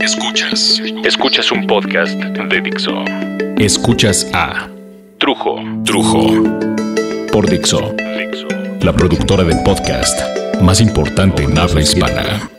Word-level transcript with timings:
Escuchas. 0.00 0.82
Escuchas 1.04 1.52
un 1.52 1.66
podcast 1.68 2.14
de 2.14 2.60
Dixo. 2.60 3.04
Escuchas 3.58 4.26
a 4.32 4.68
Trujo. 5.18 5.56
Trujo. 5.84 6.44
Por 7.30 7.48
Dixo. 7.48 7.94
La 8.80 8.92
productora 8.92 9.44
del 9.44 9.62
podcast 9.62 10.18
más 10.60 10.80
importante 10.80 11.44
en 11.44 11.56
habla 11.56 11.80
hispana. 11.80 12.50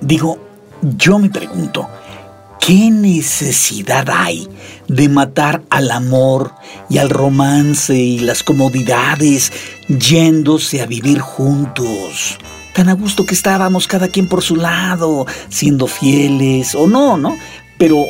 Digo, 0.00 0.38
yo 0.82 1.18
me 1.18 1.30
pregunto, 1.30 1.88
¿qué 2.60 2.90
necesidad 2.90 4.08
hay 4.10 4.48
de 4.86 5.08
matar 5.08 5.62
al 5.70 5.90
amor 5.90 6.52
y 6.88 6.98
al 6.98 7.10
romance 7.10 7.96
y 7.96 8.20
las 8.20 8.44
comodidades 8.44 9.52
yéndose 9.88 10.82
a 10.82 10.86
vivir 10.86 11.18
juntos? 11.18 12.38
Tan 12.74 12.88
a 12.88 12.92
gusto 12.92 13.24
que 13.24 13.34
estábamos 13.34 13.86
cada 13.88 14.08
quien 14.08 14.28
por 14.28 14.42
su 14.42 14.56
lado, 14.56 15.26
siendo 15.48 15.86
fieles 15.86 16.74
o 16.74 16.86
no, 16.86 17.16
¿no? 17.16 17.36
Pero 17.76 18.04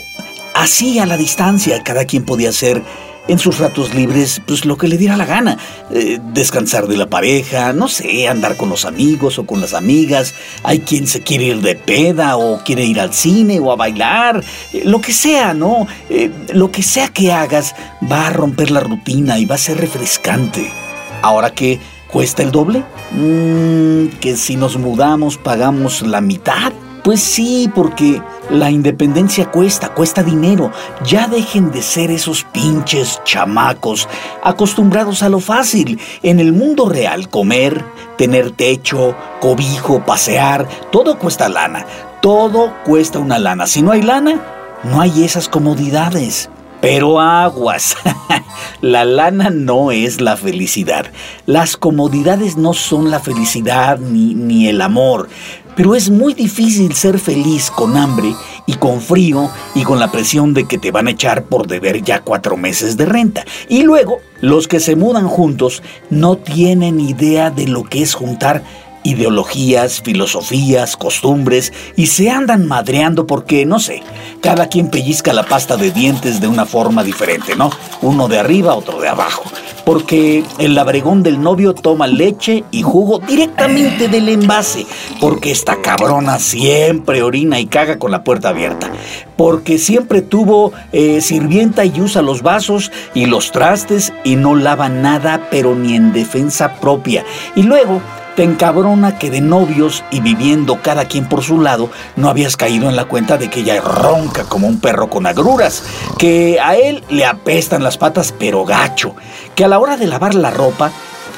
así 0.54 0.98
a 0.98 1.06
la 1.06 1.16
distancia 1.16 1.82
cada 1.82 2.04
quien 2.04 2.24
podía 2.24 2.52
ser 2.52 2.82
en 3.28 3.38
sus 3.38 3.58
ratos 3.58 3.94
libres, 3.94 4.40
pues 4.46 4.64
lo 4.64 4.76
que 4.76 4.88
le 4.88 4.96
diera 4.96 5.16
la 5.16 5.26
gana. 5.26 5.58
Eh, 5.90 6.18
descansar 6.32 6.88
de 6.88 6.96
la 6.96 7.08
pareja, 7.08 7.72
no 7.74 7.86
sé, 7.86 8.26
andar 8.26 8.56
con 8.56 8.70
los 8.70 8.86
amigos 8.86 9.38
o 9.38 9.46
con 9.46 9.60
las 9.60 9.74
amigas. 9.74 10.34
Hay 10.64 10.80
quien 10.80 11.06
se 11.06 11.20
quiere 11.20 11.44
ir 11.44 11.60
de 11.60 11.76
peda 11.76 12.36
o 12.36 12.64
quiere 12.64 12.84
ir 12.84 12.98
al 12.98 13.12
cine 13.12 13.60
o 13.60 13.70
a 13.70 13.76
bailar. 13.76 14.42
Eh, 14.72 14.82
lo 14.84 15.00
que 15.00 15.12
sea, 15.12 15.54
¿no? 15.54 15.86
Eh, 16.08 16.30
lo 16.52 16.72
que 16.72 16.82
sea 16.82 17.08
que 17.08 17.30
hagas 17.30 17.74
va 18.10 18.28
a 18.28 18.30
romper 18.30 18.70
la 18.70 18.80
rutina 18.80 19.38
y 19.38 19.44
va 19.44 19.56
a 19.56 19.58
ser 19.58 19.78
refrescante. 19.78 20.72
Ahora 21.20 21.50
que 21.50 21.78
cuesta 22.10 22.42
el 22.42 22.50
doble, 22.50 22.84
mm, 23.12 24.18
que 24.20 24.36
si 24.36 24.56
nos 24.56 24.76
mudamos 24.76 25.36
pagamos 25.36 26.02
la 26.02 26.20
mitad. 26.20 26.72
Pues 27.04 27.20
sí, 27.20 27.70
porque 27.74 28.20
la 28.50 28.70
independencia 28.70 29.50
cuesta, 29.50 29.94
cuesta 29.94 30.22
dinero. 30.22 30.72
Ya 31.06 31.26
dejen 31.26 31.70
de 31.70 31.80
ser 31.80 32.10
esos 32.10 32.44
pinches 32.44 33.22
chamacos 33.24 34.08
acostumbrados 34.42 35.22
a 35.22 35.28
lo 35.28 35.40
fácil. 35.40 35.98
En 36.22 36.38
el 36.38 36.52
mundo 36.52 36.88
real, 36.88 37.30
comer, 37.30 37.84
tener 38.18 38.50
techo, 38.50 39.14
cobijo, 39.40 40.04
pasear, 40.04 40.68
todo 40.90 41.18
cuesta 41.18 41.48
lana. 41.48 41.86
Todo 42.20 42.74
cuesta 42.84 43.20
una 43.20 43.38
lana. 43.38 43.66
Si 43.66 43.80
no 43.80 43.92
hay 43.92 44.02
lana, 44.02 44.42
no 44.84 45.00
hay 45.00 45.24
esas 45.24 45.48
comodidades. 45.48 46.50
Pero 46.80 47.20
aguas, 47.20 47.96
la 48.80 49.04
lana 49.04 49.50
no 49.50 49.90
es 49.90 50.20
la 50.20 50.36
felicidad. 50.36 51.06
Las 51.46 51.76
comodidades 51.76 52.56
no 52.56 52.72
son 52.72 53.10
la 53.10 53.18
felicidad 53.18 53.98
ni, 53.98 54.34
ni 54.34 54.68
el 54.68 54.80
amor. 54.80 55.28
Pero 55.74 55.94
es 55.94 56.10
muy 56.10 56.34
difícil 56.34 56.92
ser 56.94 57.18
feliz 57.20 57.70
con 57.70 57.96
hambre 57.96 58.34
y 58.66 58.74
con 58.74 59.00
frío 59.00 59.48
y 59.74 59.84
con 59.84 60.00
la 60.00 60.10
presión 60.10 60.52
de 60.52 60.66
que 60.66 60.76
te 60.76 60.90
van 60.90 61.06
a 61.06 61.12
echar 61.12 61.44
por 61.44 61.68
deber 61.68 62.02
ya 62.02 62.20
cuatro 62.20 62.56
meses 62.56 62.96
de 62.96 63.06
renta. 63.06 63.44
Y 63.68 63.82
luego, 63.82 64.18
los 64.40 64.66
que 64.66 64.80
se 64.80 64.96
mudan 64.96 65.28
juntos 65.28 65.82
no 66.10 66.36
tienen 66.36 66.98
idea 66.98 67.50
de 67.50 67.68
lo 67.68 67.84
que 67.84 68.02
es 68.02 68.14
juntar 68.14 68.62
ideologías, 69.08 70.02
filosofías, 70.02 70.96
costumbres 70.96 71.72
y 71.96 72.06
se 72.06 72.30
andan 72.30 72.66
madreando 72.66 73.26
porque, 73.26 73.64
no 73.64 73.80
sé, 73.80 74.02
cada 74.42 74.68
quien 74.68 74.88
pellizca 74.88 75.32
la 75.32 75.44
pasta 75.44 75.76
de 75.76 75.90
dientes 75.90 76.40
de 76.40 76.48
una 76.48 76.66
forma 76.66 77.02
diferente, 77.02 77.56
¿no? 77.56 77.70
Uno 78.02 78.28
de 78.28 78.38
arriba, 78.38 78.74
otro 78.74 79.00
de 79.00 79.08
abajo. 79.08 79.44
Porque 79.84 80.44
el 80.58 80.74
labregón 80.74 81.22
del 81.22 81.40
novio 81.40 81.72
toma 81.72 82.06
leche 82.06 82.62
y 82.70 82.82
jugo 82.82 83.20
directamente 83.20 84.08
del 84.08 84.28
envase. 84.28 84.86
Porque 85.18 85.50
esta 85.50 85.80
cabrona 85.80 86.38
siempre 86.38 87.22
orina 87.22 87.58
y 87.58 87.66
caga 87.66 87.98
con 87.98 88.10
la 88.10 88.22
puerta 88.22 88.50
abierta. 88.50 88.90
Porque 89.38 89.78
siempre 89.78 90.20
tuvo 90.20 90.72
eh, 90.92 91.22
sirvienta 91.22 91.86
y 91.86 92.02
usa 92.02 92.20
los 92.20 92.42
vasos 92.42 92.92
y 93.14 93.24
los 93.24 93.50
trastes 93.50 94.12
y 94.24 94.36
no 94.36 94.54
lava 94.54 94.90
nada, 94.90 95.48
pero 95.50 95.74
ni 95.74 95.96
en 95.96 96.12
defensa 96.12 96.74
propia. 96.80 97.24
Y 97.56 97.62
luego 97.62 98.02
te 98.38 98.44
encabrona 98.44 99.18
que 99.18 99.32
de 99.32 99.40
novios 99.40 100.04
y 100.12 100.20
viviendo 100.20 100.80
cada 100.80 101.06
quien 101.06 101.28
por 101.28 101.42
su 101.42 101.60
lado, 101.60 101.90
no 102.14 102.28
habías 102.28 102.56
caído 102.56 102.88
en 102.88 102.94
la 102.94 103.06
cuenta 103.06 103.36
de 103.36 103.50
que 103.50 103.62
ella 103.62 103.80
ronca 103.80 104.44
como 104.44 104.68
un 104.68 104.78
perro 104.78 105.10
con 105.10 105.26
agruras, 105.26 105.82
que 106.18 106.60
a 106.60 106.76
él 106.76 107.02
le 107.10 107.24
apestan 107.24 107.82
las 107.82 107.98
patas 107.98 108.32
pero 108.38 108.64
gacho, 108.64 109.16
que 109.56 109.64
a 109.64 109.68
la 109.68 109.80
hora 109.80 109.96
de 109.96 110.06
lavar 110.06 110.36
la 110.36 110.52
ropa 110.52 110.92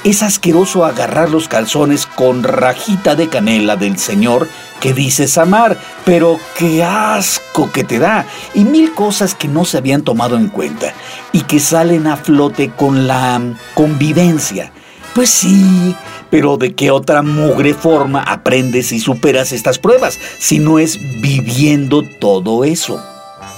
es 0.05 0.23
asqueroso 0.23 0.85
agarrar 0.85 1.31
los 1.31 1.49
calzones 1.49 2.05
con 2.05 2.43
rajita 2.43 3.15
de 3.15 3.31
canela 3.31 3.77
del 3.77 3.97
señor 3.99 4.47
que 4.79 4.93
dices 4.93 5.39
amar, 5.39 5.79
pero 6.05 6.39
qué 6.59 6.85
asco 6.85 7.73
que 7.73 7.83
te 7.83 7.99
da, 7.99 8.27
y 8.53 8.65
mil 8.65 8.93
cosas 8.93 9.35
que 9.35 9.49
no 9.49 9.65
se 9.65 9.79
habían 9.79 10.03
tomado 10.03 10.37
en 10.37 10.49
cuenta 10.49 10.93
y 11.33 11.41
que 11.45 11.61
salen 11.61 12.07
a 12.07 12.19
flote 12.19 12.73
con 12.77 13.07
la 13.07 13.41
convivencia. 13.73 14.71
Pues 15.15 15.31
sí, 15.31 15.97
pero 16.31 16.57
¿de 16.57 16.75
qué 16.75 16.91
otra 16.91 17.23
mugre 17.23 17.75
forma 17.75 18.23
aprendes 18.23 18.93
y 18.93 19.01
superas 19.01 19.53
estas 19.53 19.79
pruebas 19.79 20.19
si 20.39 20.59
no 20.59 20.79
es 20.79 20.99
viviendo 21.21 22.03
todo 22.21 22.65
eso? 22.65 23.03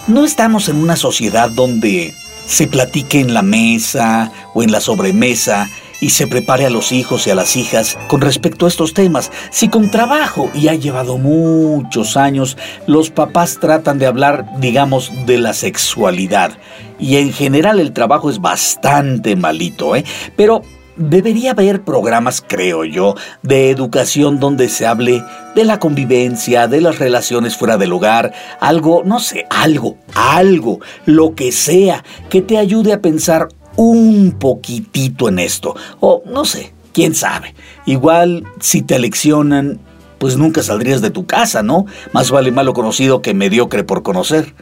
No 0.09 0.25
estamos 0.25 0.69
en 0.69 0.77
una 0.77 0.97
sociedad 0.97 1.51
donde 1.51 2.15
se 2.47 2.67
platique 2.67 3.21
en 3.21 3.35
la 3.35 3.43
mesa 3.43 4.33
o 4.55 4.63
en 4.63 4.73
la 4.73 4.81
sobremesa 4.81 5.69
y 6.03 6.11
se 6.11 6.27
prepare 6.27 6.67
a 6.67 6.71
los 6.71 6.91
hijos 6.91 7.27
y 7.27 7.31
a 7.31 7.37
las 7.37 7.57
hijas 7.57 7.97
con 8.09 8.21
respecto 8.21 8.67
a 8.67 8.69
estos 8.69 8.93
temas. 8.93 9.31
Si 9.53 9.69
con 9.69 9.89
trabajo, 9.89 10.51
y 10.53 10.67
ha 10.67 10.75
llevado 10.75 11.17
muchos 11.17 12.17
años, 12.17 12.59
los 12.89 13.11
papás 13.11 13.59
tratan 13.61 14.01
de 14.01 14.07
hablar, 14.07 14.45
digamos, 14.59 15.13
de 15.27 15.39
la 15.39 15.53
sexualidad. 15.53 16.59
Y 16.99 17.19
en 17.19 17.33
general 17.33 17.79
el 17.79 17.93
trabajo 17.93 18.31
es 18.31 18.41
bastante 18.41 19.37
malito, 19.37 19.95
¿eh? 19.95 20.05
Pero 20.37 20.63
Debería 20.97 21.53
haber 21.53 21.83
programas, 21.83 22.45
creo 22.47 22.85
yo, 22.85 23.15
de 23.43 23.71
educación 23.71 24.39
donde 24.39 24.69
se 24.69 24.87
hable 24.87 25.25
de 25.55 25.65
la 25.65 25.79
convivencia, 25.79 26.69
de 26.69 26.83
las 26.83 26.99
relaciones 26.99 27.57
fuera 27.57 27.79
del 27.79 27.95
hogar, 27.95 28.33
algo, 28.61 29.03
no 29.05 29.19
sé, 29.19 29.47
algo, 29.49 29.97
algo, 30.15 30.81
lo 31.07 31.35
que 31.35 31.51
sea, 31.51 32.05
que 32.29 32.43
te 32.43 32.59
ayude 32.59 32.93
a 32.93 33.01
pensar 33.01 33.49
un 33.77 34.37
poquitito 34.39 35.29
en 35.29 35.39
esto. 35.39 35.75
O 36.01 36.23
no 36.27 36.45
sé, 36.45 36.75
quién 36.93 37.15
sabe. 37.15 37.55
Igual 37.87 38.45
si 38.61 38.83
te 38.83 38.99
leccionan, 38.99 39.81
pues 40.19 40.37
nunca 40.37 40.63
saldrías 40.63 41.01
de 41.01 41.11
tu 41.11 41.27
casa, 41.27 41.63
¿no? 41.63 41.87
Más 42.13 42.31
vale 42.31 42.53
malo 42.53 42.75
conocido 42.75 43.23
que 43.23 43.35
mediocre 43.35 43.83
por 43.83 44.03
conocer. 44.03 44.55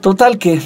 Total 0.00 0.38
que... 0.38 0.60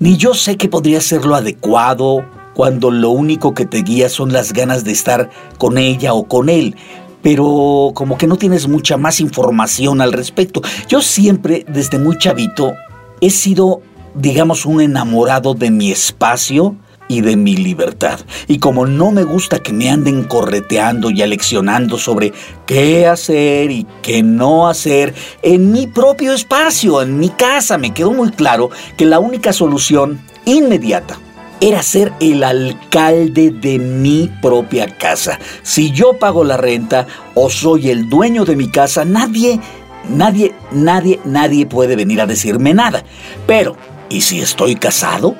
Ni 0.00 0.16
yo 0.16 0.32
sé 0.34 0.56
que 0.56 0.68
podría 0.68 1.00
ser 1.00 1.24
lo 1.24 1.34
adecuado 1.34 2.24
cuando 2.58 2.90
lo 2.90 3.10
único 3.10 3.54
que 3.54 3.66
te 3.66 3.82
guía 3.82 4.08
son 4.08 4.32
las 4.32 4.52
ganas 4.52 4.82
de 4.82 4.90
estar 4.90 5.30
con 5.58 5.78
ella 5.78 6.12
o 6.12 6.26
con 6.26 6.48
él, 6.48 6.74
pero 7.22 7.92
como 7.94 8.18
que 8.18 8.26
no 8.26 8.34
tienes 8.34 8.66
mucha 8.66 8.96
más 8.96 9.20
información 9.20 10.00
al 10.00 10.12
respecto. 10.12 10.60
Yo 10.88 11.00
siempre, 11.00 11.64
desde 11.68 12.00
muy 12.00 12.18
chavito, 12.18 12.74
he 13.20 13.30
sido, 13.30 13.80
digamos, 14.16 14.66
un 14.66 14.80
enamorado 14.80 15.54
de 15.54 15.70
mi 15.70 15.92
espacio 15.92 16.74
y 17.06 17.20
de 17.20 17.36
mi 17.36 17.56
libertad. 17.56 18.18
Y 18.48 18.58
como 18.58 18.86
no 18.86 19.12
me 19.12 19.22
gusta 19.22 19.60
que 19.60 19.72
me 19.72 19.88
anden 19.88 20.24
correteando 20.24 21.12
y 21.12 21.22
aleccionando 21.22 21.96
sobre 21.96 22.32
qué 22.66 23.06
hacer 23.06 23.70
y 23.70 23.86
qué 24.02 24.24
no 24.24 24.66
hacer 24.66 25.14
en 25.42 25.70
mi 25.70 25.86
propio 25.86 26.32
espacio, 26.32 27.02
en 27.02 27.20
mi 27.20 27.28
casa, 27.28 27.78
me 27.78 27.94
quedó 27.94 28.10
muy 28.10 28.32
claro 28.32 28.70
que 28.96 29.04
la 29.04 29.20
única 29.20 29.52
solución 29.52 30.20
inmediata 30.44 31.20
era 31.60 31.82
ser 31.82 32.12
el 32.20 32.44
alcalde 32.44 33.50
de 33.50 33.78
mi 33.78 34.30
propia 34.40 34.86
casa. 34.86 35.38
Si 35.62 35.90
yo 35.90 36.18
pago 36.18 36.44
la 36.44 36.56
renta 36.56 37.06
o 37.34 37.50
soy 37.50 37.90
el 37.90 38.08
dueño 38.08 38.44
de 38.44 38.56
mi 38.56 38.68
casa, 38.68 39.04
nadie, 39.04 39.60
nadie, 40.08 40.54
nadie, 40.70 41.20
nadie 41.24 41.66
puede 41.66 41.96
venir 41.96 42.20
a 42.20 42.26
decirme 42.26 42.74
nada. 42.74 43.04
Pero, 43.46 43.76
¿y 44.08 44.20
si 44.20 44.40
estoy 44.40 44.76
casado? 44.76 45.36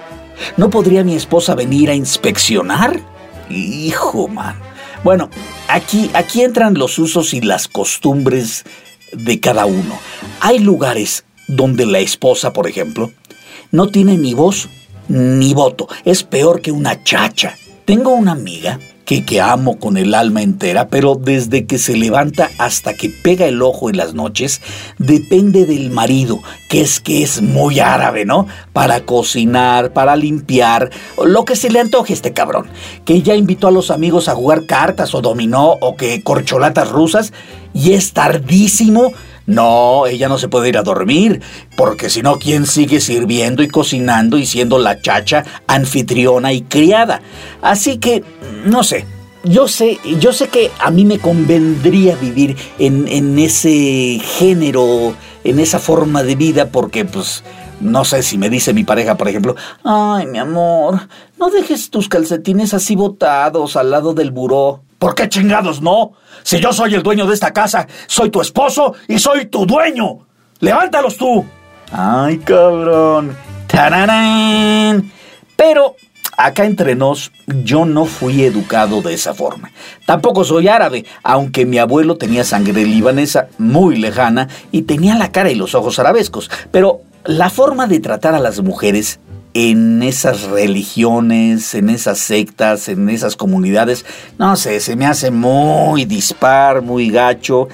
¿No 0.56 0.70
podría 0.70 1.04
mi 1.04 1.14
esposa 1.14 1.54
venir 1.54 1.90
a 1.90 1.94
inspeccionar? 1.94 3.00
Hijo, 3.48 4.28
man. 4.28 4.56
Bueno, 5.04 5.30
aquí, 5.68 6.10
aquí 6.14 6.42
entran 6.42 6.74
los 6.74 6.98
usos 6.98 7.32
y 7.34 7.40
las 7.40 7.68
costumbres 7.68 8.64
de 9.12 9.38
cada 9.40 9.66
uno. 9.66 9.98
Hay 10.40 10.58
lugares 10.58 11.24
donde 11.46 11.86
la 11.86 12.00
esposa, 12.00 12.52
por 12.52 12.66
ejemplo, 12.66 13.12
no 13.70 13.88
tiene 13.88 14.16
ni 14.16 14.34
voz 14.34 14.68
ni 15.08 15.54
voto. 15.54 15.88
Es 16.04 16.22
peor 16.22 16.60
que 16.60 16.72
una 16.72 17.02
chacha. 17.02 17.54
Tengo 17.84 18.10
una 18.10 18.32
amiga 18.32 18.78
que, 19.08 19.24
que 19.24 19.40
amo 19.40 19.78
con 19.78 19.96
el 19.96 20.14
alma 20.14 20.42
entera, 20.42 20.88
pero 20.88 21.14
desde 21.14 21.64
que 21.64 21.78
se 21.78 21.96
levanta 21.96 22.50
hasta 22.58 22.92
que 22.92 23.08
pega 23.08 23.46
el 23.46 23.62
ojo 23.62 23.88
en 23.88 23.96
las 23.96 24.12
noches, 24.12 24.60
depende 24.98 25.64
del 25.64 25.90
marido, 25.90 26.42
que 26.68 26.82
es 26.82 27.00
que 27.00 27.22
es 27.22 27.40
muy 27.40 27.80
árabe, 27.80 28.26
¿no? 28.26 28.46
Para 28.74 29.00
cocinar, 29.06 29.94
para 29.94 30.14
limpiar, 30.14 30.90
lo 31.24 31.46
que 31.46 31.56
se 31.56 31.70
le 31.70 31.80
antoje 31.80 32.12
a 32.12 32.16
este 32.16 32.34
cabrón. 32.34 32.66
Que 33.06 33.22
ya 33.22 33.34
invitó 33.34 33.68
a 33.68 33.72
los 33.72 33.90
amigos 33.90 34.28
a 34.28 34.34
jugar 34.34 34.66
cartas 34.66 35.14
o 35.14 35.22
dominó 35.22 35.78
o 35.80 35.96
que 35.96 36.22
corcholatas 36.22 36.90
rusas 36.90 37.32
y 37.72 37.94
es 37.94 38.12
tardísimo 38.12 39.12
no, 39.48 40.06
ella 40.06 40.28
no 40.28 40.36
se 40.36 40.48
puede 40.48 40.68
ir 40.68 40.76
a 40.76 40.82
dormir, 40.82 41.40
porque 41.74 42.10
si 42.10 42.20
no, 42.20 42.38
¿quién 42.38 42.66
sigue 42.66 43.00
sirviendo 43.00 43.62
y 43.62 43.68
cocinando 43.68 44.36
y 44.36 44.44
siendo 44.44 44.78
la 44.78 45.00
chacha, 45.00 45.42
anfitriona 45.66 46.52
y 46.52 46.60
criada? 46.60 47.22
Así 47.62 47.96
que, 47.96 48.22
no 48.66 48.84
sé, 48.84 49.06
yo 49.44 49.66
sé, 49.66 49.98
yo 50.20 50.34
sé 50.34 50.48
que 50.48 50.70
a 50.78 50.90
mí 50.90 51.06
me 51.06 51.18
convendría 51.18 52.14
vivir 52.16 52.58
en, 52.78 53.08
en 53.08 53.38
ese 53.38 54.20
género, 54.22 55.14
en 55.44 55.60
esa 55.60 55.78
forma 55.78 56.22
de 56.22 56.34
vida, 56.34 56.68
porque 56.68 57.06
pues 57.06 57.42
no 57.80 58.04
sé 58.04 58.22
si 58.22 58.36
me 58.36 58.50
dice 58.50 58.74
mi 58.74 58.84
pareja, 58.84 59.16
por 59.16 59.28
ejemplo, 59.28 59.56
ay, 59.82 60.26
mi 60.26 60.38
amor, 60.38 61.08
no 61.38 61.48
dejes 61.48 61.88
tus 61.88 62.10
calcetines 62.10 62.74
así 62.74 62.96
botados 62.96 63.76
al 63.76 63.90
lado 63.90 64.12
del 64.12 64.30
buró. 64.30 64.82
¿Por 64.98 65.14
qué 65.14 65.28
chingados 65.28 65.80
no? 65.80 66.12
Si 66.42 66.58
yo 66.58 66.72
soy 66.72 66.94
el 66.94 67.02
dueño 67.02 67.26
de 67.26 67.34
esta 67.34 67.52
casa, 67.52 67.86
soy 68.06 68.30
tu 68.30 68.40
esposo 68.40 68.94
y 69.06 69.18
soy 69.18 69.46
tu 69.46 69.64
dueño. 69.64 70.26
Levántalos 70.60 71.16
tú. 71.16 71.44
Ay, 71.92 72.38
cabrón. 72.38 73.36
¡Tararán! 73.68 75.12
Pero 75.56 75.94
acá 76.36 76.64
entre 76.64 76.94
nos, 76.94 77.30
yo 77.46 77.84
no 77.84 78.06
fui 78.06 78.42
educado 78.42 79.02
de 79.02 79.14
esa 79.14 79.34
forma. 79.34 79.70
Tampoco 80.06 80.44
soy 80.44 80.68
árabe, 80.68 81.04
aunque 81.22 81.66
mi 81.66 81.78
abuelo 81.78 82.16
tenía 82.16 82.44
sangre 82.44 82.84
libanesa 82.84 83.48
muy 83.58 83.96
lejana 83.96 84.48
y 84.72 84.82
tenía 84.82 85.16
la 85.16 85.30
cara 85.30 85.50
y 85.50 85.54
los 85.54 85.74
ojos 85.74 85.98
arabescos. 85.98 86.50
Pero 86.70 87.02
la 87.24 87.50
forma 87.50 87.86
de 87.86 88.00
tratar 88.00 88.34
a 88.34 88.40
las 88.40 88.60
mujeres 88.62 89.20
en 89.54 90.02
esas 90.02 90.42
religiones, 90.42 91.74
en 91.74 91.90
esas 91.90 92.18
sectas, 92.18 92.88
en 92.88 93.08
esas 93.08 93.36
comunidades, 93.36 94.04
no 94.38 94.56
sé, 94.56 94.80
se 94.80 94.96
me 94.96 95.06
hace 95.06 95.30
muy 95.30 96.04
dispar, 96.04 96.82
muy 96.82 97.10
gacho. 97.10 97.68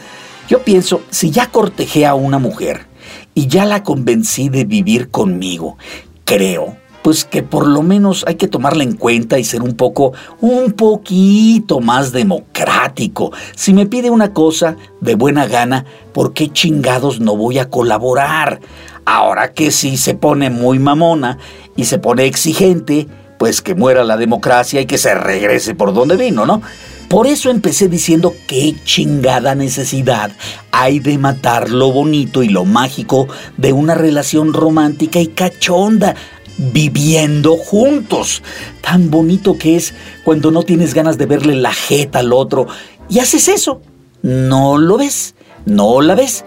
Yo 0.48 0.62
pienso, 0.62 1.02
si 1.10 1.30
ya 1.30 1.50
cortejé 1.50 2.06
a 2.06 2.14
una 2.14 2.38
mujer 2.38 2.86
y 3.34 3.46
ya 3.46 3.64
la 3.64 3.82
convencí 3.82 4.48
de 4.48 4.64
vivir 4.64 5.10
conmigo, 5.10 5.76
creo, 6.24 6.76
pues 7.04 7.26
que 7.26 7.42
por 7.42 7.66
lo 7.66 7.82
menos 7.82 8.24
hay 8.26 8.36
que 8.36 8.48
tomarla 8.48 8.82
en 8.82 8.96
cuenta 8.96 9.38
y 9.38 9.44
ser 9.44 9.62
un 9.62 9.74
poco, 9.74 10.14
un 10.40 10.72
poquito 10.72 11.80
más 11.80 12.12
democrático. 12.12 13.30
Si 13.54 13.74
me 13.74 13.84
pide 13.84 14.08
una 14.08 14.32
cosa 14.32 14.78
de 15.02 15.14
buena 15.14 15.46
gana, 15.46 15.84
¿por 16.14 16.32
qué 16.32 16.48
chingados 16.48 17.20
no 17.20 17.36
voy 17.36 17.58
a 17.58 17.68
colaborar? 17.68 18.60
Ahora 19.04 19.52
que 19.52 19.70
si 19.70 19.98
se 19.98 20.14
pone 20.14 20.48
muy 20.48 20.78
mamona 20.78 21.38
y 21.76 21.84
se 21.84 21.98
pone 21.98 22.26
exigente, 22.26 23.08
pues 23.38 23.62
que 23.62 23.74
muera 23.74 24.04
la 24.04 24.16
democracia 24.16 24.80
y 24.80 24.86
que 24.86 24.98
se 24.98 25.14
regrese 25.14 25.74
por 25.74 25.92
donde 25.92 26.16
vino, 26.16 26.46
¿no? 26.46 26.62
Por 27.08 27.26
eso 27.26 27.50
empecé 27.50 27.88
diciendo 27.88 28.34
qué 28.46 28.74
chingada 28.84 29.54
necesidad 29.54 30.32
hay 30.70 30.98
de 30.98 31.18
matar 31.18 31.70
lo 31.70 31.92
bonito 31.92 32.42
y 32.42 32.48
lo 32.48 32.64
mágico 32.64 33.28
de 33.56 33.72
una 33.72 33.94
relación 33.94 34.52
romántica 34.52 35.20
y 35.20 35.28
cachonda, 35.28 36.16
viviendo 36.56 37.56
juntos. 37.56 38.42
Tan 38.80 39.10
bonito 39.10 39.56
que 39.58 39.76
es 39.76 39.94
cuando 40.24 40.50
no 40.50 40.62
tienes 40.62 40.94
ganas 40.94 41.18
de 41.18 41.26
verle 41.26 41.54
la 41.54 41.72
jeta 41.72 42.20
al 42.20 42.32
otro 42.32 42.66
y 43.08 43.18
haces 43.18 43.48
eso. 43.48 43.80
No 44.22 44.78
lo 44.78 44.96
ves, 44.96 45.34
no 45.66 46.00
la 46.00 46.14
ves 46.14 46.44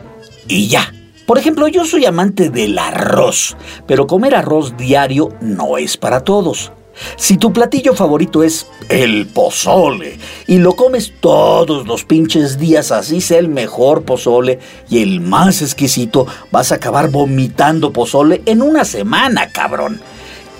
y 0.48 0.68
ya 0.68 0.92
por 1.28 1.38
ejemplo, 1.38 1.68
yo 1.68 1.84
soy 1.84 2.06
amante 2.06 2.50
del 2.50 2.80
arroz, 2.80 3.58
pero 3.86 4.08
comer 4.08 4.34
arroz 4.34 4.78
diario 4.78 5.28
no 5.42 5.78
es 5.78 5.98
para 5.98 6.22
todos. 6.22 6.72
Si 7.18 7.36
tu 7.36 7.52
platillo 7.52 7.94
favorito 7.94 8.44
es 8.44 8.66
el 8.88 9.28
pozole 9.28 10.20
y 10.48 10.60
lo 10.60 10.78
comes 10.78 11.12
todos 11.20 11.86
los 11.86 12.06
pinches 12.06 12.58
días, 12.58 12.94
así 12.94 13.20
sea 13.20 13.40
el 13.40 13.50
mejor 13.50 14.04
pozole 14.04 14.60
y 14.90 15.02
el 15.04 15.20
más 15.20 15.62
exquisito, 15.62 16.28
vas 16.50 16.72
a 16.72 16.76
acabar 16.76 17.10
vomitando 17.10 17.92
pozole 17.92 18.42
en 18.46 18.62
una 18.62 18.86
semana, 18.86 19.50
cabrón. 19.50 20.00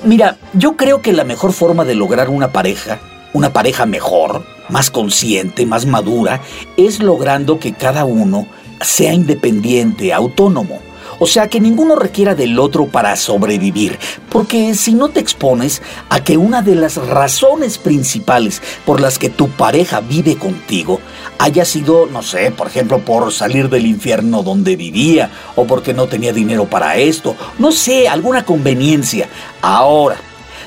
Mira, 0.04 0.36
yo 0.52 0.76
creo 0.76 1.02
que 1.02 1.14
la 1.14 1.24
mejor 1.24 1.54
forma 1.54 1.86
de 1.86 1.96
lograr 1.96 2.30
una 2.30 2.52
pareja, 2.52 3.00
una 3.32 3.54
pareja 3.54 3.86
mejor, 3.86 4.44
más 4.68 4.92
consciente, 4.92 5.66
más 5.66 5.86
madura, 5.86 6.42
es 6.76 7.00
logrando 7.00 7.58
que 7.58 7.72
cada 7.72 8.04
uno 8.04 8.48
sea 8.82 9.14
independiente, 9.14 10.14
autónomo. 10.14 10.80
O 11.20 11.26
sea, 11.26 11.48
que 11.48 11.60
ninguno 11.60 11.96
requiera 11.96 12.36
del 12.36 12.60
otro 12.60 12.86
para 12.86 13.16
sobrevivir, 13.16 13.98
porque 14.30 14.76
si 14.76 14.94
no 14.94 15.10
te 15.10 15.20
expones 15.20 15.82
a 16.10 16.24
que 16.24 16.38
una 16.38 16.62
de 16.62 16.76
las 16.76 16.98
razones 16.98 17.80
principales 17.80 18.62
por 18.86 19.02
las 19.02 19.18
que 19.18 19.30
tu 19.30 19.50
pareja 19.50 20.00
vive 20.00 20.36
contigo 20.36 21.02
haya 21.40 21.66
sido, 21.66 22.06
no 22.06 22.22
sé, 22.22 22.52
por 22.52 22.68
ejemplo, 22.68 23.00
por 23.00 23.34
salir 23.34 23.68
del 23.70 23.88
infierno 23.88 24.44
donde 24.44 24.76
vivía, 24.76 25.32
o 25.56 25.66
porque 25.66 25.94
no 25.94 26.08
tenía 26.08 26.34
dinero 26.34 26.66
para 26.66 26.98
esto, 26.98 27.36
no 27.58 27.72
sé, 27.72 28.08
alguna 28.08 28.46
conveniencia. 28.46 29.28
Ahora, 29.62 30.18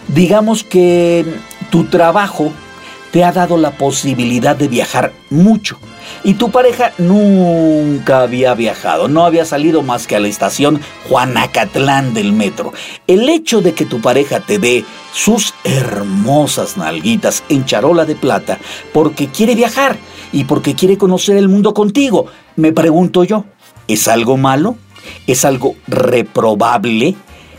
digamos 0.08 0.64
que 0.64 1.24
tu 1.70 1.84
trabajo 1.84 2.52
te 3.12 3.22
ha 3.22 3.30
dado 3.30 3.56
la 3.56 3.72
posibilidad 3.72 4.56
de 4.56 4.66
viajar 4.66 5.12
mucho 5.30 5.78
y 6.24 6.34
tu 6.34 6.50
pareja 6.50 6.92
nunca 6.98 8.22
había 8.22 8.54
viajado, 8.54 9.08
no 9.08 9.24
había 9.24 9.44
salido 9.44 9.82
más 9.82 10.06
que 10.06 10.16
a 10.16 10.20
la 10.20 10.28
estación 10.28 10.80
Juanacatlán 11.08 12.14
del 12.14 12.32
metro. 12.32 12.72
El 13.06 13.28
hecho 13.28 13.60
de 13.60 13.74
que 13.74 13.86
tu 13.86 14.00
pareja 14.00 14.40
te 14.40 14.58
dé 14.58 14.84
sus 15.12 15.54
hermosas 15.64 16.76
nalguitas 16.76 17.42
en 17.48 17.64
charola 17.64 18.04
de 18.04 18.16
plata 18.16 18.58
porque 18.92 19.28
quiere 19.28 19.54
viajar 19.54 19.96
y 20.32 20.44
porque 20.44 20.74
quiere 20.74 20.98
conocer 20.98 21.36
el 21.36 21.48
mundo 21.48 21.74
contigo, 21.74 22.26
me 22.56 22.72
pregunto 22.72 23.24
yo, 23.24 23.44
¿es 23.88 24.08
algo 24.08 24.36
malo? 24.36 24.76
¿Es 25.26 25.44
algo 25.44 25.74
reprobable? 25.88 27.16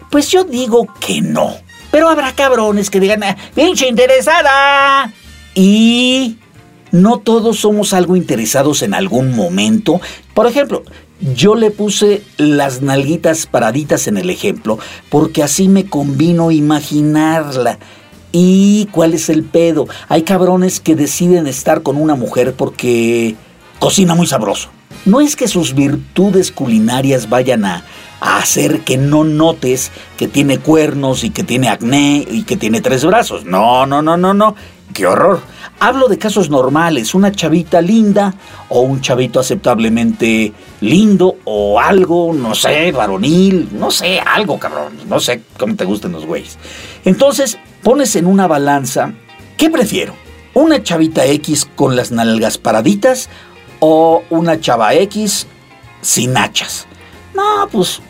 Pues 0.09 0.29
yo 0.29 0.43
digo 0.43 0.87
que 0.99 1.21
no. 1.21 1.55
Pero 1.91 2.09
habrá 2.09 2.33
cabrones 2.33 2.89
que 2.89 2.99
digan, 2.99 3.23
ah, 3.23 3.35
pinche 3.53 3.87
interesada. 3.87 5.11
Y 5.53 6.37
no 6.91 7.19
todos 7.19 7.59
somos 7.59 7.93
algo 7.93 8.15
interesados 8.15 8.81
en 8.83 8.93
algún 8.93 9.35
momento. 9.35 10.01
Por 10.33 10.47
ejemplo, 10.47 10.83
yo 11.35 11.55
le 11.55 11.71
puse 11.71 12.23
las 12.37 12.81
nalguitas 12.81 13.45
paraditas 13.45 14.07
en 14.07 14.17
el 14.17 14.29
ejemplo 14.29 14.79
porque 15.09 15.43
así 15.43 15.67
me 15.67 15.85
convino 15.85 16.51
imaginarla. 16.51 17.79
¿Y 18.31 18.87
cuál 18.91 19.13
es 19.13 19.29
el 19.29 19.43
pedo? 19.43 19.87
Hay 20.07 20.23
cabrones 20.23 20.79
que 20.79 20.95
deciden 20.95 21.47
estar 21.47 21.83
con 21.83 21.97
una 21.97 22.15
mujer 22.15 22.53
porque 22.53 23.35
cocina 23.79 24.15
muy 24.15 24.25
sabroso. 24.25 24.69
No 25.05 25.19
es 25.19 25.35
que 25.35 25.47
sus 25.47 25.73
virtudes 25.73 26.51
culinarias 26.51 27.29
vayan 27.29 27.65
a, 27.65 27.83
a 28.21 28.37
hacer 28.37 28.81
que 28.81 28.97
no 28.97 29.23
notes 29.25 29.91
que 30.15 30.27
tiene 30.27 30.59
cuernos 30.59 31.23
y 31.23 31.31
que 31.31 31.43
tiene 31.43 31.67
acné 31.67 32.25
y 32.29 32.43
que 32.43 32.55
tiene 32.55 32.79
tres 32.79 33.03
brazos. 33.03 33.43
No, 33.43 33.85
no, 33.85 34.01
no, 34.01 34.15
no, 34.15 34.33
no. 34.33 34.55
¡Qué 34.93 35.07
horror! 35.07 35.41
Hablo 35.79 36.07
de 36.07 36.19
casos 36.19 36.49
normales, 36.49 37.15
una 37.15 37.31
chavita 37.31 37.81
linda 37.81 38.35
o 38.69 38.81
un 38.81 39.01
chavito 39.01 39.39
aceptablemente 39.39 40.53
lindo 40.81 41.37
o 41.45 41.79
algo, 41.79 42.33
no 42.33 42.53
sé, 42.53 42.91
varonil, 42.91 43.69
no 43.71 43.89
sé, 43.89 44.19
algo 44.19 44.59
cabrón, 44.59 44.93
no 45.07 45.19
sé 45.19 45.41
cómo 45.57 45.75
te 45.75 45.85
gustan 45.85 46.11
los 46.11 46.25
güeyes. 46.27 46.59
Entonces, 47.03 47.57
pones 47.81 48.15
en 48.15 48.27
una 48.27 48.45
balanza, 48.45 49.13
¿qué 49.57 49.71
prefiero? 49.71 50.13
¿Una 50.53 50.83
chavita 50.83 51.25
X 51.25 51.67
con 51.75 51.95
las 51.95 52.11
nalgas 52.11 52.59
paraditas 52.59 53.29
o 53.79 54.23
una 54.29 54.59
chava 54.59 54.93
X 54.93 55.47
sin 56.01 56.33
nachas? 56.33 56.85
No, 57.33 57.67
pues 57.71 58.01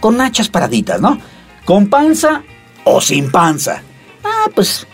con 0.00 0.16
nachas 0.16 0.48
paraditas, 0.48 1.00
¿no? 1.00 1.18
¿Con 1.64 1.88
panza 1.88 2.42
o 2.84 3.00
sin 3.00 3.30
panza? 3.30 3.82
Ah, 4.24 4.50
pues 4.54 4.86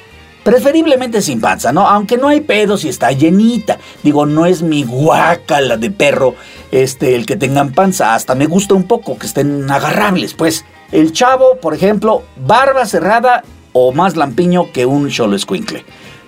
Preferiblemente 0.45 1.23
sin 1.23 1.41
panza, 1.41 1.73
¿no? 1.73 1.89
Aunque 1.89 2.19
no 2.19 2.29
hay 2.29 2.43
pedos 2.43 2.85
y 2.85 2.91
está 2.91 3.11
llenita. 3.13 3.79
Digo, 4.03 4.27
no 4.27 4.45
es 4.45 4.61
mi 4.61 4.85
guacala 4.85 5.79
de 5.79 5.91
perro 5.91 6.35
este, 6.71 7.17
el 7.17 7.25
que 7.25 7.37
tengan 7.37 7.73
panza. 7.73 8.15
Hasta 8.15 8.35
me 8.35 8.45
gusta 8.45 8.75
un 8.75 8.85
poco 8.85 9.19
que 9.19 9.27
estén 9.27 9.69
agarrables, 9.71 10.35
pues. 10.35 10.67
El 10.93 11.13
chavo, 11.13 11.57
por 11.63 11.75
ejemplo, 11.75 12.25
barba 12.37 12.85
cerrada 12.85 13.43
o 13.73 13.93
más 13.93 14.17
lampiño 14.17 14.71
que 14.71 14.85
un 14.85 15.09
cholo 15.09 15.35
escuincle. 15.35 15.83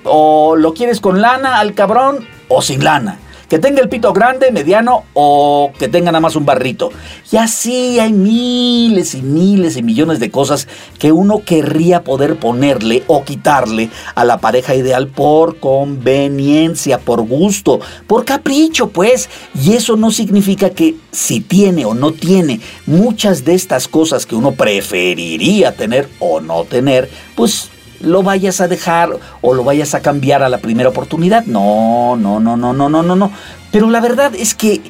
O 0.05 0.57
lo 0.57 0.73
quieres 0.73 1.01
con 1.01 1.21
lana 1.21 1.59
al 1.59 1.75
cabrón 1.75 2.27
o 2.49 2.63
sin 2.63 2.83
lana. 2.83 3.19
Que 3.49 3.59
tenga 3.59 3.81
el 3.81 3.89
pito 3.89 4.13
grande, 4.13 4.51
mediano 4.51 5.05
o 5.15 5.73
que 5.79 5.89
tenga 5.89 6.13
nada 6.13 6.21
más 6.21 6.37
un 6.37 6.45
barrito. 6.45 6.91
Y 7.31 7.37
así 7.37 7.99
hay 7.99 8.13
miles 8.13 9.15
y 9.15 9.23
miles 9.23 9.77
y 9.77 9.83
millones 9.83 10.21
de 10.21 10.31
cosas 10.31 10.69
que 10.99 11.13
uno 11.13 11.43
querría 11.45 12.03
poder 12.03 12.37
ponerle 12.37 13.03
o 13.07 13.25
quitarle 13.25 13.91
a 14.15 14.25
la 14.25 14.39
pareja 14.39 14.75
ideal 14.75 15.09
por 15.09 15.59
conveniencia, 15.59 16.99
por 16.99 17.23
gusto, 17.23 17.81
por 18.07 18.25
capricho, 18.25 18.89
pues. 18.89 19.29
Y 19.55 19.75
eso 19.75 19.97
no 19.97 20.11
significa 20.11 20.71
que 20.71 20.97
si 21.13 21.41
tiene 21.41 21.85
o 21.85 21.95
no 21.95 22.13
tiene 22.13 22.61
muchas 22.87 23.45
de 23.45 23.55
estas 23.55 23.89
cosas 23.89 24.27
que 24.27 24.35
uno 24.35 24.53
preferiría 24.53 25.75
tener 25.77 26.09
o 26.19 26.41
no 26.41 26.65
tener, 26.65 27.09
pues 27.35 27.71
lo 28.07 28.23
vayas 28.23 28.61
a 28.61 28.69
dejar 28.69 29.19
o 29.43 29.55
lo 29.55 29.65
vayas 29.65 29.95
a 29.95 30.01
cambiar 30.01 30.43
a 30.43 30.49
la 30.49 30.59
primera 30.59 30.89
oportunidad. 30.89 31.45
No, 31.45 32.17
no, 32.17 32.41
no, 32.41 32.57
no, 32.57 32.73
no, 32.73 32.89
no, 32.89 33.03
no, 33.03 33.17
no. 33.17 33.31
Pero 33.71 33.91
la 33.91 34.01
verdad 34.01 34.33
es 34.35 34.55
que 34.55 34.81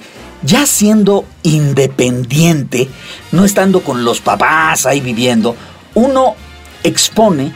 ya 0.42 0.66
siendo 0.66 1.24
independiente, 1.42 2.88
no 3.32 3.44
estando 3.44 3.80
con 3.80 4.04
los 4.04 4.20
papás 4.20 4.86
ahí 4.86 5.00
viviendo, 5.00 5.56
uno 5.94 6.34
expone 6.82 7.52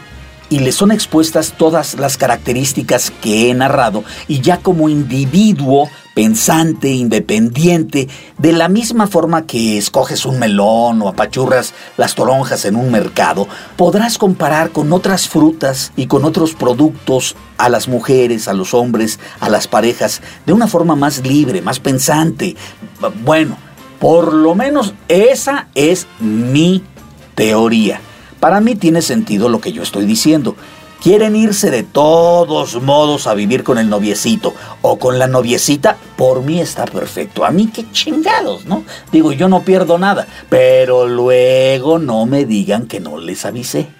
y 0.51 0.59
le 0.59 0.73
son 0.73 0.91
expuestas 0.91 1.55
todas 1.57 1.95
las 1.95 2.19
características 2.19 3.11
que 3.23 3.49
he 3.49 3.55
narrado 3.55 4.05
y 4.29 4.41
ya 4.41 4.59
como 4.59 4.89
individuo 4.89 5.89
pensante, 6.13 6.91
independiente, 6.91 8.09
de 8.37 8.53
la 8.53 8.69
misma 8.69 9.07
forma 9.07 9.47
que 9.47 9.79
escoges 9.79 10.27
un 10.27 10.39
melón 10.39 11.01
o 11.01 11.09
apachurras 11.09 11.73
las 11.97 12.15
toronjas 12.15 12.65
en 12.65 12.77
un 12.77 12.91
mercado, 12.91 13.49
podrás 13.77 14.19
comparar 14.19 14.71
con 14.71 14.93
otras 14.93 15.29
frutas 15.29 15.93
y 15.97 16.09
con 16.09 16.25
otros 16.25 16.55
productos 16.55 17.37
a 17.57 17.69
las 17.69 17.89
mujeres, 17.89 18.49
a 18.49 18.53
los 18.53 18.75
hombres, 18.75 19.21
a 19.39 19.49
las 19.49 19.69
parejas, 19.69 20.21
de 20.45 20.53
una 20.53 20.67
forma 20.67 20.97
más 20.97 21.25
libre, 21.25 21.63
más 21.63 21.79
pensante. 21.79 22.57
Bueno, 23.25 23.57
por 24.01 24.35
lo 24.35 24.55
menos 24.55 24.95
esa 25.09 25.69
es 25.75 26.07
mi 26.19 26.83
teoría. 27.35 28.01
Para 28.41 28.61
mí 28.61 28.75
tiene 28.75 29.03
sentido 29.03 29.49
lo 29.49 29.61
que 29.61 29.73
yo 29.73 29.83
estoy 29.83 30.07
diciendo. 30.07 30.57
Quieren 31.03 31.37
irse 31.37 31.71
de 31.71 31.83
todos 31.83 32.83
modos 32.83 33.27
a 33.27 33.35
vivir 33.35 33.65
con 33.65 33.79
el 33.79 33.89
noviecito 33.89 34.55
o 34.83 34.99
con 34.99 35.19
la 35.19 35.29
noviecita, 35.29 35.97
por 36.17 36.43
mí 36.43 36.61
está 36.61 36.85
perfecto. 36.85 37.45
A 37.45 37.51
mí 37.51 37.71
qué 37.73 37.91
chingados, 37.91 38.67
¿no? 38.67 38.85
Digo, 39.11 39.33
yo 39.33 39.49
no 39.49 39.63
pierdo 39.63 39.99
nada, 39.99 40.27
pero 40.51 41.07
luego 41.07 41.99
no 41.99 42.27
me 42.27 42.45
digan 42.45 42.87
que 42.87 43.01
no 43.01 43.19
les 43.19 43.47
avisé. 43.47 44.00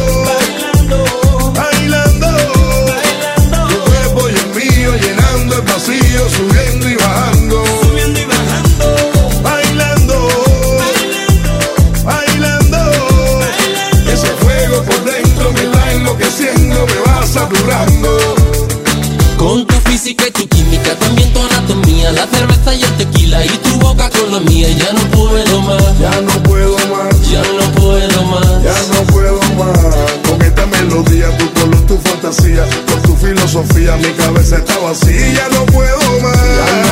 tu 31.37 31.53
color, 31.53 31.81
tu 31.87 31.97
fantasía, 31.97 32.65
con 32.87 33.01
tu 33.03 33.15
filosofía, 33.15 33.95
mi 33.97 34.11
cabeza 34.13 34.57
está 34.57 34.77
vacía. 34.79 35.47
No 35.53 35.65
puedo 35.67 36.19
más. 36.21 36.90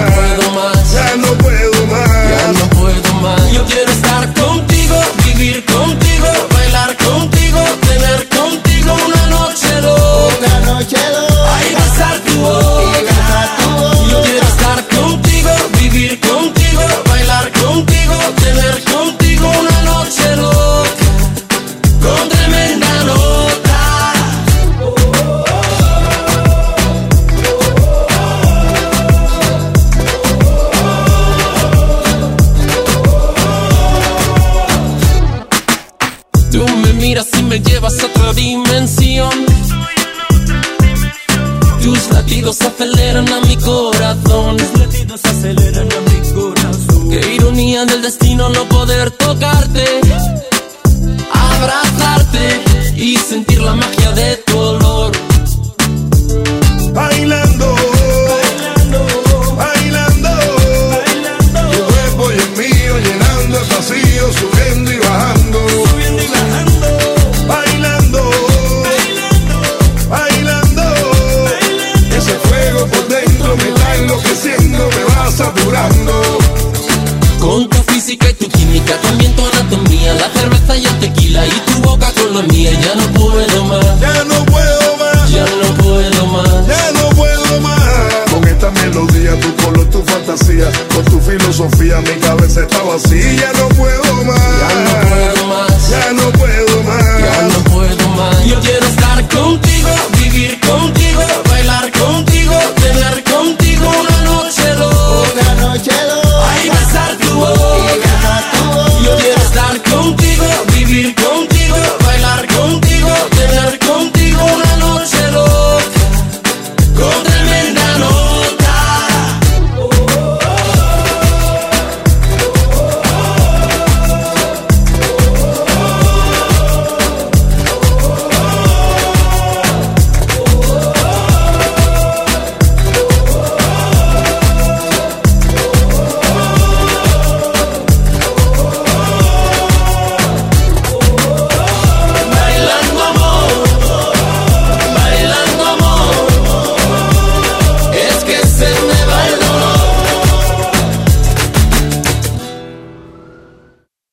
Fantasía, 90.60 90.96
con 90.96 91.06
tu 91.06 91.20
filosofía, 91.20 92.01
mi 92.01 92.20
cabeza 92.20 92.62
está 92.62 92.82
vacía. 92.84 93.51
No 93.58 93.70
puedo 93.70 94.24
más, 94.25 95.09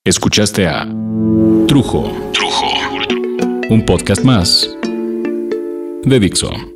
Escuchaste 0.07 0.69
a 0.69 0.87
Trujo, 1.67 2.13
Trujo, 2.33 2.67
un 3.71 3.85
podcast 3.85 4.23
más 4.23 4.71
de 6.05 6.21
Dixo. 6.21 6.76